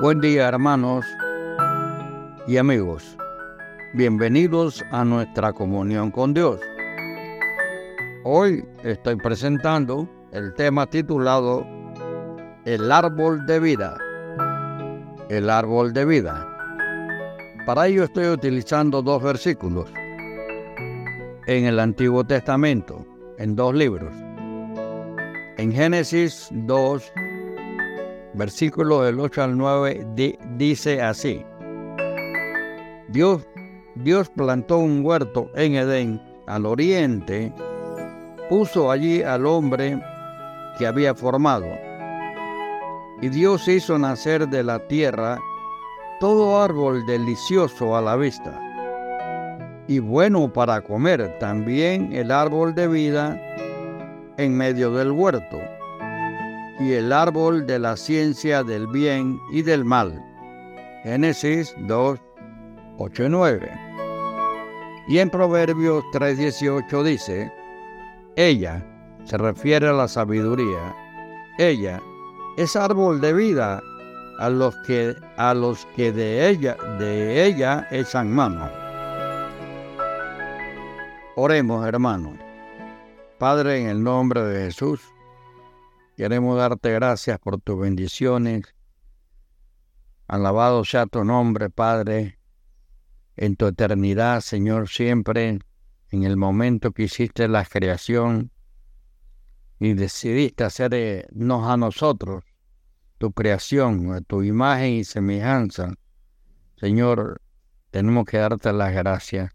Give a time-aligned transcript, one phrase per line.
[0.00, 1.04] Buen día hermanos
[2.46, 3.18] y amigos.
[3.92, 6.58] Bienvenidos a nuestra comunión con Dios.
[8.24, 11.66] Hoy estoy presentando el tema titulado
[12.64, 13.98] El árbol de vida.
[15.28, 16.48] El árbol de vida.
[17.66, 19.92] Para ello estoy utilizando dos versículos
[21.46, 23.04] en el Antiguo Testamento,
[23.36, 24.14] en dos libros.
[25.58, 27.12] En Génesis 2,
[28.34, 30.06] versículo del 8 al 9,
[30.56, 31.44] dice así.
[33.08, 33.46] Dios,
[33.96, 37.52] Dios plantó un huerto en Edén, al oriente,
[38.48, 40.00] puso allí al hombre
[40.78, 41.66] que había formado.
[43.20, 45.38] Y Dios hizo nacer de la tierra
[46.20, 48.58] todo árbol delicioso a la vista
[49.90, 53.40] y bueno para comer, también el árbol de vida
[54.36, 55.58] en medio del huerto
[56.80, 60.18] y el árbol de la ciencia del bien y del mal.
[61.04, 62.18] Génesis 2,
[62.96, 63.70] 8 y 9.
[65.08, 67.52] Y en Proverbios 3:18 dice,
[68.36, 68.84] ella,
[69.24, 70.96] se refiere a la sabiduría,
[71.58, 72.00] ella
[72.56, 73.82] es árbol de vida
[74.38, 78.70] a los que, a los que de ella, de ella echan mano.
[81.36, 82.36] Oremos, hermanos.
[83.38, 85.00] Padre, en el nombre de Jesús,
[86.20, 88.74] Queremos darte gracias por tus bendiciones.
[90.28, 92.38] Alabado sea tu nombre, Padre,
[93.36, 95.60] en tu eternidad, Señor, siempre
[96.10, 98.50] en el momento que hiciste la creación
[99.78, 102.44] y decidiste hacernos a nosotros
[103.16, 105.94] tu creación, tu imagen y semejanza.
[106.76, 107.40] Señor,
[107.90, 109.52] tenemos que darte las gracias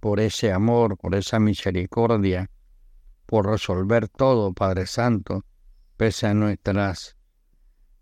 [0.00, 2.50] por ese amor, por esa misericordia,
[3.24, 5.44] por resolver todo, Padre Santo
[5.98, 7.16] pese a nuestras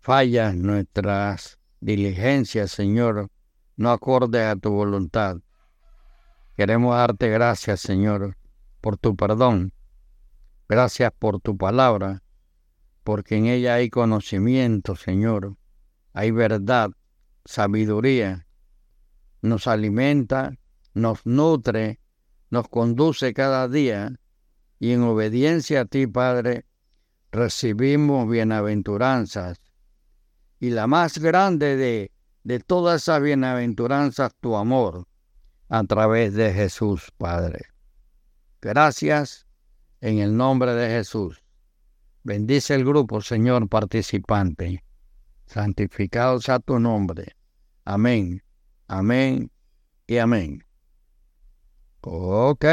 [0.01, 3.31] fallas, nuestras diligencias, Señor,
[3.75, 5.37] no acorde a tu voluntad.
[6.55, 8.37] Queremos darte gracias, Señor,
[8.81, 9.73] por tu perdón.
[10.69, 12.21] Gracias por tu palabra,
[13.03, 15.57] porque en ella hay conocimiento, Señor.
[16.13, 16.91] Hay verdad,
[17.45, 18.45] sabiduría.
[19.41, 20.55] Nos alimenta,
[20.93, 21.99] nos nutre,
[22.51, 24.19] nos conduce cada día
[24.77, 26.66] y en obediencia a ti, Padre,
[27.37, 29.61] recibimos bienaventuranzas.
[30.59, 32.11] Y la más grande de,
[32.43, 35.07] de todas esas bienaventuranzas, tu amor,
[35.69, 37.67] a través de Jesús, Padre.
[38.61, 39.45] Gracias
[40.01, 41.41] en el nombre de Jesús.
[42.23, 44.83] Bendice el grupo, Señor participante.
[45.45, 47.35] Santificado sea tu nombre.
[47.85, 48.43] Amén,
[48.87, 49.49] amén
[50.07, 50.63] y amén.
[52.01, 52.65] Ok.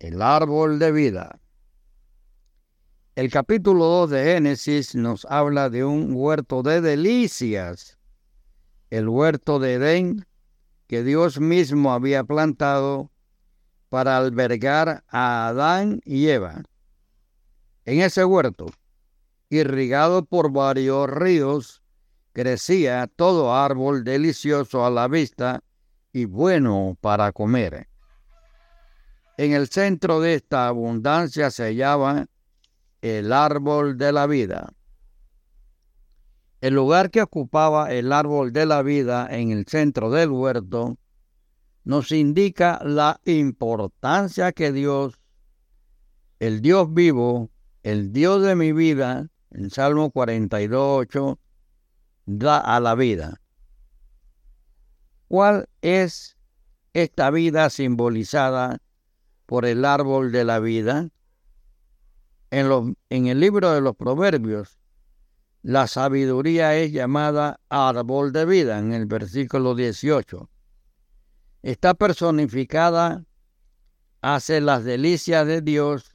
[0.00, 1.40] El árbol de vida.
[3.16, 7.96] El capítulo 2 de Génesis nos habla de un huerto de delicias,
[8.90, 10.26] el huerto de Edén
[10.88, 13.12] que Dios mismo había plantado
[13.88, 16.64] para albergar a Adán y Eva.
[17.84, 18.66] En ese huerto,
[19.48, 21.82] irrigado por varios ríos,
[22.32, 25.62] crecía todo árbol delicioso a la vista
[26.12, 27.86] y bueno para comer.
[29.38, 32.26] En el centro de esta abundancia se hallaba
[33.04, 34.72] el árbol de la vida.
[36.62, 40.96] El lugar que ocupaba el árbol de la vida en el centro del huerto
[41.84, 45.20] nos indica la importancia que Dios,
[46.38, 47.50] el Dios vivo,
[47.82, 51.06] el Dios de mi vida, en Salmo 42,
[52.24, 53.42] da a la vida.
[55.28, 56.38] ¿Cuál es
[56.94, 58.78] esta vida simbolizada
[59.44, 61.10] por el árbol de la vida?
[62.54, 64.78] En, el libro de los Proverbios,
[65.62, 70.48] la sabiduría es llamada árbol de vida en el versículo 18.
[71.62, 73.24] Está personificada
[74.20, 76.14] hace las delicias de Dios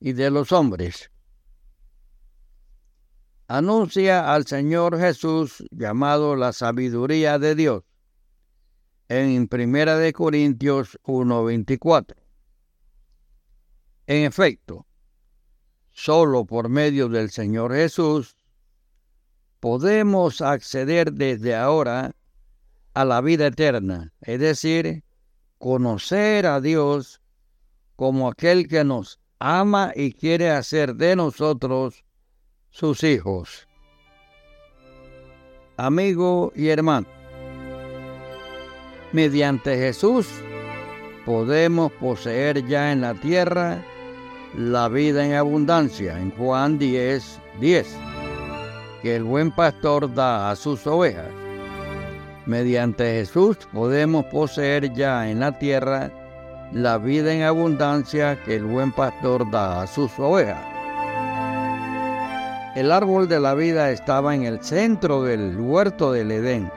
[0.00, 1.10] y de los hombres.
[3.46, 7.82] Anuncia al Señor Jesús llamado la sabiduría de Dios
[9.08, 12.16] en Primera de Corintios 1:24.
[14.06, 14.86] En efecto,
[15.94, 18.36] Solo por medio del Señor Jesús
[19.60, 22.10] podemos acceder desde ahora
[22.94, 25.04] a la vida eterna, es decir,
[25.58, 27.20] conocer a Dios
[27.94, 32.04] como aquel que nos ama y quiere hacer de nosotros
[32.70, 33.68] sus hijos.
[35.76, 37.06] Amigo y hermano,
[39.12, 40.26] mediante Jesús
[41.24, 43.84] podemos poseer ya en la tierra
[44.56, 47.96] la vida en abundancia en Juan 10, 10.
[49.02, 51.28] que el buen pastor da a sus ovejas.
[52.46, 56.10] Mediante Jesús podemos poseer ya en la tierra
[56.72, 60.64] la vida en abundancia que el buen pastor da a sus ovejas.
[62.76, 66.70] El árbol de la vida estaba en el centro del huerto del Edén.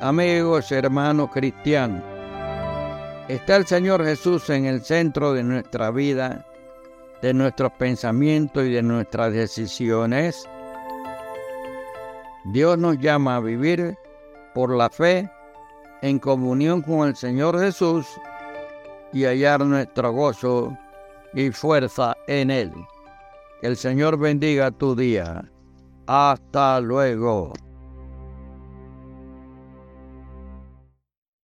[0.00, 2.02] Amigos, hermanos cristianos,
[3.28, 6.46] está el Señor Jesús en el centro de nuestra vida,
[7.22, 10.48] de nuestros pensamientos y de nuestras decisiones.
[12.46, 13.96] Dios nos llama a vivir
[14.54, 15.30] por la fe
[16.02, 18.06] en comunión con el Señor Jesús
[19.12, 20.76] y hallar nuestro gozo
[21.32, 22.72] y fuerza en Él.
[23.60, 25.50] Que el Señor bendiga tu día.
[26.06, 27.54] Hasta luego.